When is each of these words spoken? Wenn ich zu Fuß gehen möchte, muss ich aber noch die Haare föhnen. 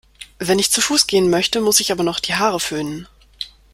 Wenn 0.39 0.57
ich 0.57 0.71
zu 0.71 0.81
Fuß 0.81 1.05
gehen 1.05 1.29
möchte, 1.29 1.61
muss 1.61 1.79
ich 1.79 1.91
aber 1.91 2.01
noch 2.03 2.19
die 2.19 2.33
Haare 2.33 2.59
föhnen. 2.59 3.07